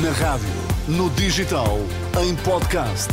[0.00, 0.48] Na rádio,
[0.88, 1.76] no digital,
[2.18, 3.10] em podcast.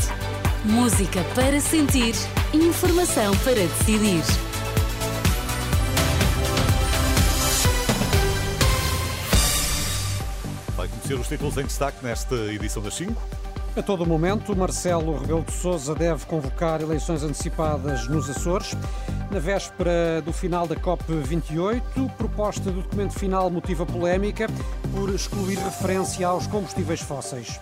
[0.64, 2.16] Música para sentir,
[2.54, 4.24] informação para decidir.
[10.78, 13.22] Vai conhecer os títulos em destaque nesta edição das 5.
[13.76, 18.78] A todo momento, Marcelo Rebelo de Sousa deve convocar eleições antecipadas nos Açores.
[19.30, 21.82] Na véspera do final da COP28,
[22.18, 24.48] proposta do documento final motiva polémica
[24.92, 27.60] por excluir referência aos combustíveis fósseis.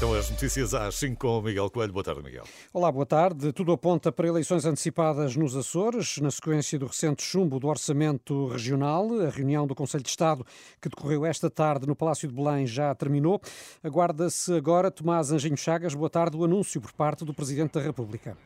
[0.00, 1.92] Então as notícias às 5 com o Miguel Coelho.
[1.92, 2.44] Boa tarde, Miguel.
[2.72, 3.52] Olá, boa tarde.
[3.52, 9.08] Tudo aponta para eleições antecipadas nos Açores, na sequência do recente chumbo do Orçamento Regional.
[9.20, 10.42] A reunião do Conselho de Estado,
[10.80, 13.42] que decorreu esta tarde no Palácio de Belém, já terminou.
[13.84, 18.38] Aguarda-se agora, Tomás Anjinho Chagas, boa tarde, o anúncio por parte do Presidente da República.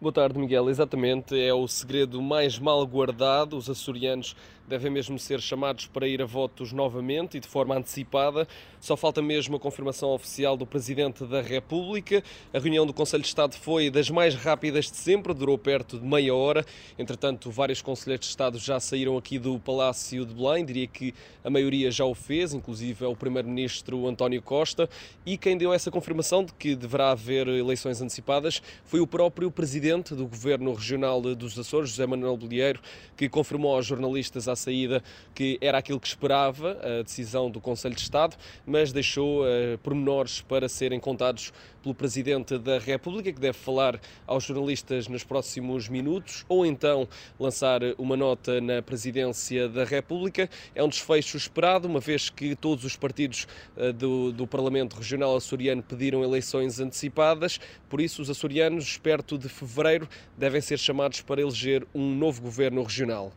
[0.00, 0.70] Boa tarde, Miguel.
[0.70, 3.54] Exatamente, é o segredo mais mal guardado.
[3.58, 4.34] Os açorianos
[4.70, 8.46] devem mesmo ser chamados para ir a votos novamente e de forma antecipada.
[8.78, 12.22] Só falta mesmo a confirmação oficial do Presidente da República.
[12.54, 16.06] A reunião do Conselho de Estado foi das mais rápidas de sempre, durou perto de
[16.06, 16.64] meia hora.
[16.96, 20.64] Entretanto, vários conselheiros de Estado já saíram aqui do Palácio de Belém.
[20.64, 24.88] Diria que a maioria já o fez, inclusive é o Primeiro-Ministro António Costa.
[25.26, 30.14] E quem deu essa confirmação de que deverá haver eleições antecipadas foi o próprio Presidente
[30.14, 32.80] do Governo Regional dos Açores, José Manuel Bolieiro,
[33.16, 35.02] que confirmou aos jornalistas à saída
[35.34, 40.40] que era aquilo que esperava, a decisão do Conselho de Estado, mas deixou uh, pormenores
[40.42, 46.44] para serem contados pelo Presidente da República, que deve falar aos jornalistas nos próximos minutos,
[46.48, 50.48] ou então lançar uma nota na Presidência da República.
[50.74, 55.36] É um desfecho esperado, uma vez que todos os partidos uh, do, do Parlamento Regional
[55.36, 61.40] Açoriano pediram eleições antecipadas, por isso os açorianos, perto de fevereiro, devem ser chamados para
[61.40, 63.32] eleger um novo governo regional.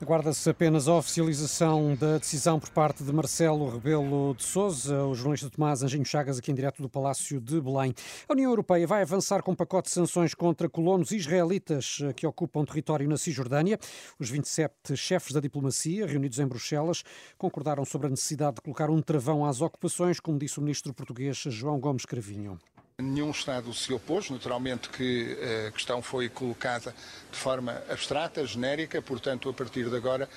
[0.00, 5.50] Aguarda-se apenas a oficialização da decisão por parte de Marcelo Rebelo de Sousa, o jornalista
[5.50, 7.92] Tomás Anjinho Chagas, aqui em direto do Palácio de Belém.
[8.28, 12.64] A União Europeia vai avançar com um pacote de sanções contra colonos israelitas que ocupam
[12.64, 13.76] território na Cisjordânia.
[14.20, 17.02] Os 27 chefes da diplomacia, reunidos em Bruxelas,
[17.36, 21.36] concordaram sobre a necessidade de colocar um travão às ocupações, como disse o ministro português
[21.38, 22.56] João Gomes Cravinho.
[23.00, 25.38] Nenhum Estado se opôs, naturalmente que
[25.68, 26.92] a questão foi colocada
[27.30, 30.28] de forma abstrata, genérica, portanto, a partir de agora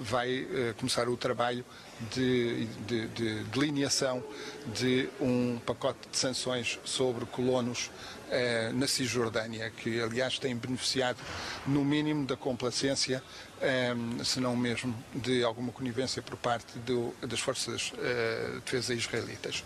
[0.00, 0.46] vai
[0.78, 1.62] começar o trabalho
[2.10, 4.24] de, de, de delineação
[4.74, 7.90] de um pacote de sanções sobre colonos
[8.72, 11.18] na Cisjordânia, que aliás tem beneficiado
[11.66, 13.22] no mínimo da complacência,
[14.24, 19.62] se não mesmo de alguma conivência por parte do, das forças de defesa israelitas.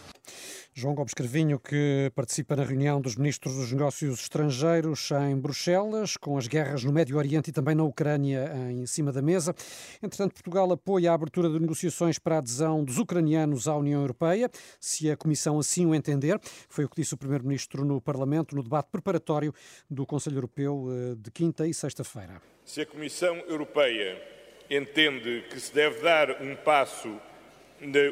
[0.76, 6.36] João Gomes Carvinho, que participa na reunião dos ministros dos negócios estrangeiros em Bruxelas, com
[6.36, 9.54] as guerras no Médio Oriente e também na Ucrânia em cima da mesa.
[10.02, 14.50] Entretanto, Portugal apoia a abertura de negociações para a adesão dos ucranianos à União Europeia,
[14.80, 16.40] se a Comissão assim o entender.
[16.68, 19.54] Foi o que disse o Primeiro-Ministro no Parlamento, no debate preparatório
[19.88, 22.42] do Conselho Europeu de quinta e sexta-feira.
[22.64, 24.20] Se a Comissão Europeia
[24.68, 27.16] entende que se deve dar um passo,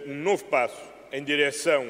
[0.07, 0.81] um novo passo
[1.11, 1.83] em direção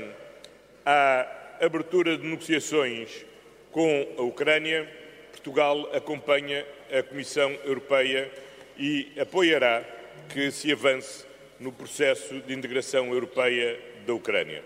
[0.85, 1.27] à
[1.61, 3.25] abertura de negociações
[3.71, 4.89] com a Ucrânia,
[5.31, 8.31] Portugal acompanha a Comissão Europeia
[8.79, 9.85] e apoiará
[10.29, 11.25] que se avance
[11.59, 14.63] no processo de integração europeia da Ucrânia.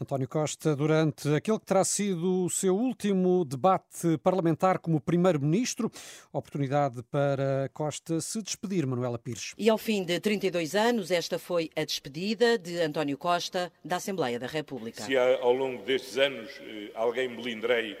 [0.00, 5.90] António Costa, durante aquele que terá sido o seu último debate parlamentar como Primeiro-Ministro,
[6.32, 9.54] oportunidade para Costa se despedir, Manuela Pires.
[9.56, 14.38] E ao fim de 32 anos, esta foi a despedida de António Costa da Assembleia
[14.38, 15.02] da República.
[15.02, 16.50] Se ao longo destes anos
[16.94, 17.96] alguém me melindrei,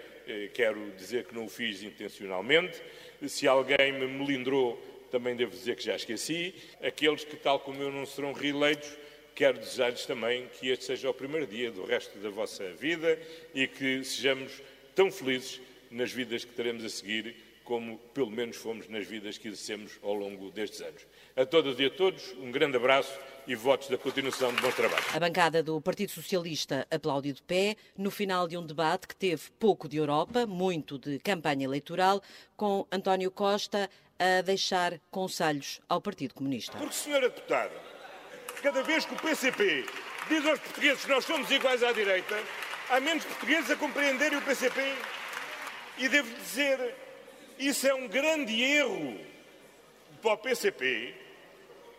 [0.52, 2.82] quero dizer que não o fiz intencionalmente.
[3.26, 4.76] Se alguém me melindrou,
[5.10, 6.54] também devo dizer que já esqueci.
[6.82, 8.90] Aqueles que, tal como eu, não serão reeleitos,
[9.34, 13.18] quero desejar-lhes também que este seja o primeiro dia do resto da vossa vida
[13.54, 14.62] e que sejamos
[14.94, 19.48] tão felizes nas vidas que teremos a seguir como pelo menos fomos nas vidas que
[19.48, 21.06] exercemos ao longo destes anos.
[21.34, 25.14] A todas e a todos, um grande abraço e votos da continuação de bons trabalhos.
[25.14, 29.50] A bancada do Partido Socialista aplaudiu de pé no final de um debate que teve
[29.58, 32.22] pouco de Europa, muito de campanha eleitoral,
[32.56, 33.88] com António Costa
[34.18, 36.76] a deixar conselhos ao Partido Comunista.
[36.76, 37.72] Porque, senhora deputada,
[38.64, 39.84] cada vez que o PCP
[40.26, 42.34] diz aos portugueses que nós somos iguais à direita,
[42.88, 44.80] há menos portugueses a compreenderem o PCP.
[45.98, 46.94] E devo dizer,
[47.58, 49.20] isso é um grande erro
[50.22, 51.14] para o PCP,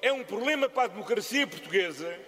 [0.01, 2.19] é um problema para a democracia portuguesa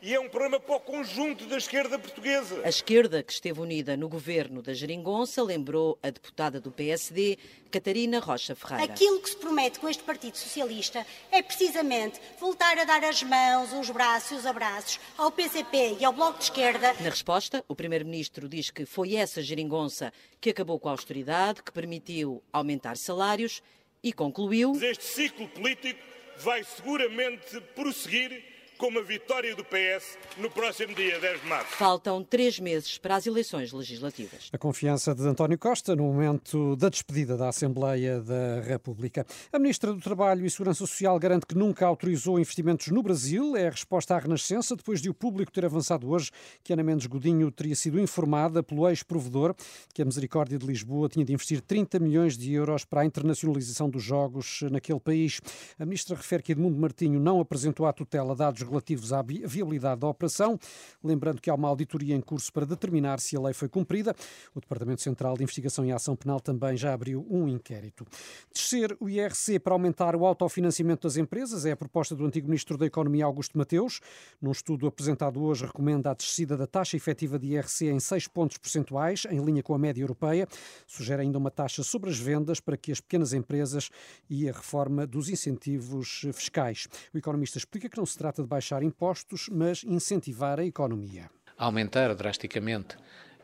[0.00, 2.60] e é um problema para o conjunto da esquerda portuguesa.
[2.64, 7.36] A esquerda, que esteve unida no governo da Geringonça, lembrou a deputada do PSD,
[7.70, 8.92] Catarina Rocha Ferreira.
[8.92, 13.72] Aquilo que se promete com este Partido Socialista é precisamente voltar a dar as mãos,
[13.72, 16.94] os braços e os abraços ao PCP e ao Bloco de Esquerda.
[17.00, 21.72] Na resposta, o Primeiro-Ministro diz que foi essa Geringonça que acabou com a austeridade, que
[21.72, 23.62] permitiu aumentar salários
[24.02, 24.72] e concluiu.
[24.80, 26.00] Este ciclo político
[26.38, 31.72] vai seguramente prosseguir com uma vitória do PS no próximo dia 10 de março.
[31.72, 34.48] Faltam três meses para as eleições legislativas.
[34.52, 39.26] A confiança de António Costa no momento da despedida da Assembleia da República.
[39.52, 43.56] A Ministra do Trabalho e Segurança Social garante que nunca autorizou investimentos no Brasil.
[43.56, 46.30] É a resposta à Renascença, depois de o público ter avançado hoje
[46.62, 49.56] que Ana Mendes Godinho teria sido informada pelo ex-provedor
[49.92, 53.90] que a Misericórdia de Lisboa tinha de investir 30 milhões de euros para a internacionalização
[53.90, 55.40] dos jogos naquele país.
[55.76, 60.06] A Ministra refere que Edmundo Martinho não apresentou à tutela dados relativos à viabilidade da
[60.06, 60.58] operação,
[61.02, 64.14] lembrando que há uma auditoria em curso para determinar se a lei foi cumprida.
[64.54, 68.06] O Departamento Central de Investigação e Ação Penal também já abriu um inquérito.
[68.52, 72.76] Descer o IRC para aumentar o autofinanciamento das empresas é a proposta do antigo Ministro
[72.76, 74.00] da Economia, Augusto Mateus.
[74.40, 78.58] Num estudo apresentado hoje, recomenda a descida da taxa efetiva de IRC em 6 pontos
[78.58, 80.46] percentuais, em linha com a média europeia.
[80.86, 83.90] Sugere ainda uma taxa sobre as vendas para que as pequenas empresas
[84.28, 86.88] e a reforma dos incentivos fiscais.
[87.12, 91.30] O economista explica que não se trata de baixar impostos, mas incentivar a economia.
[91.56, 92.96] Aumentar drasticamente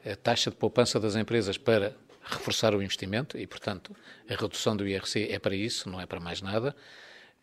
[0.04, 3.94] a taxa de poupança das empresas para reforçar o investimento e, portanto,
[4.28, 6.74] a redução do IRC é para isso, não é para mais nada.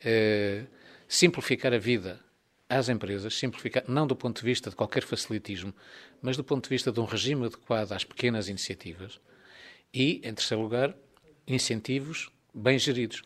[0.03, 0.65] É,
[1.07, 2.19] simplificar a vida
[2.68, 5.73] às empresas, simplificar, não do ponto de vista de qualquer facilitismo,
[6.21, 9.18] mas do ponto de vista de um regime adequado às pequenas iniciativas.
[9.94, 10.94] E, em terceiro lugar,
[11.47, 13.21] incentivos bem geridos.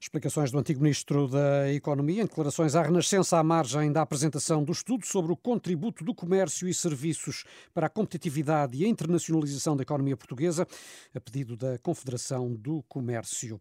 [0.00, 4.72] Explicações do antigo Ministro da Economia em declarações à Renascença à margem da apresentação do
[4.72, 9.82] estudo sobre o contributo do comércio e serviços para a competitividade e a internacionalização da
[9.82, 10.66] economia portuguesa,
[11.14, 13.58] a pedido da Confederação do Comércio.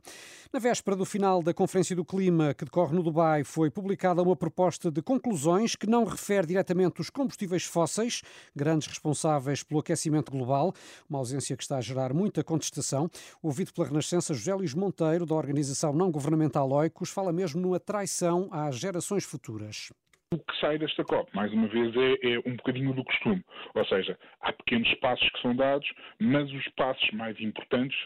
[0.53, 4.35] Na véspera do final da Conferência do Clima, que decorre no Dubai, foi publicada uma
[4.35, 8.21] proposta de conclusões que não refere diretamente os combustíveis fósseis,
[8.55, 10.73] grandes responsáveis pelo aquecimento global,
[11.09, 13.09] uma ausência que está a gerar muita contestação.
[13.43, 18.49] Ouvido pela Renascença, José Luís Monteiro, da organização não governamental Oicos fala mesmo numa traição
[18.51, 19.91] às gerações futuras.
[20.31, 23.43] O que sai desta COP, mais uma vez, é, é, um bocadinho do costume.
[23.73, 27.97] Ou seja, há pequenos passos que são dados, mas os passos mais importantes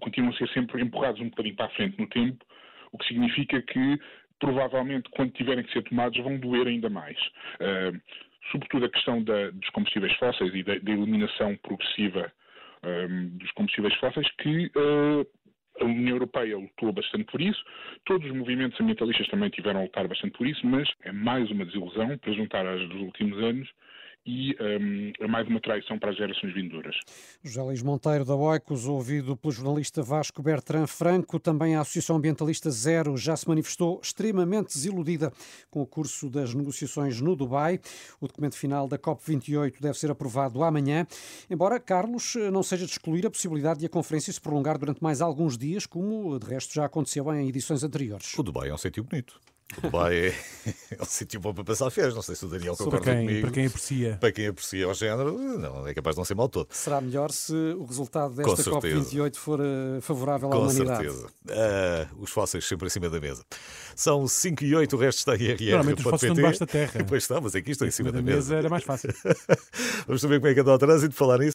[0.00, 2.44] continuam a ser sempre empurrados um bocadinho para a frente no tempo,
[2.90, 4.00] o que significa que,
[4.40, 7.16] provavelmente, quando tiverem que ser tomados, vão doer ainda mais.
[7.60, 8.00] Uh,
[8.50, 12.32] sobretudo a questão da, dos combustíveis fósseis e da, da eliminação progressiva
[13.32, 15.26] dos combustíveis fósseis, que uh,
[15.80, 17.62] a União Europeia lutou bastante por isso,
[18.04, 21.64] todos os movimentos ambientalistas também tiveram a lutar bastante por isso, mas é mais uma
[21.64, 23.68] desilusão para juntar às dos últimos anos
[24.28, 26.94] e um, é mais uma traição para as gerações vindouras.
[27.42, 32.70] José Luís Monteiro da Oicos, ouvido pelo jornalista Vasco Bertrand Franco, também a Associação Ambientalista
[32.70, 35.32] Zero já se manifestou extremamente desiludida
[35.70, 37.80] com o curso das negociações no Dubai.
[38.20, 41.06] O documento final da COP28 deve ser aprovado amanhã,
[41.48, 45.22] embora, Carlos, não seja de excluir a possibilidade de a conferência se prolongar durante mais
[45.22, 48.38] alguns dias, como de resto já aconteceu em edições anteriores.
[48.38, 49.40] O Dubai é um sítio bonito.
[49.82, 50.28] Dubai é,
[50.98, 52.14] é um sítio bom para passar férias.
[52.14, 53.40] Não sei se o Daniel concorda quem, comigo.
[53.42, 54.16] Para quem aprecia.
[54.18, 56.68] Para quem aprecia o género, não, é capaz de não ser mal todo.
[56.70, 61.06] Será melhor se o resultado desta COP28 for uh, favorável Com à humanidade.
[61.06, 61.26] Com certeza.
[61.48, 63.44] Uh, os fósseis sempre em cima da mesa.
[63.94, 65.64] São 5 e 8, o resto está em RR.
[65.70, 67.04] Normalmente os fósseis estão debaixo da terra.
[67.06, 68.56] Pois está, mas aqui estão em cima, da, da mesa.
[68.56, 69.12] era mais fácil.
[70.06, 71.46] Vamos saber como é que anda o trânsito, falar nisso.